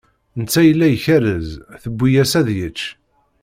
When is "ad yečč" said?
2.39-2.81